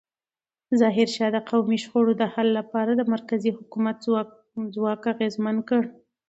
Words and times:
ظاهرشاه 0.79 1.29
د 1.33 1.37
قومي 1.49 1.77
شخړو 1.83 2.11
د 2.17 2.23
حل 2.33 2.47
لپاره 2.59 2.91
د 2.95 3.01
مرکزي 3.13 3.51
حکومت 3.57 3.95
ځواک 4.75 5.01
اغېزمن 5.13 5.57
کړ. 5.69 5.81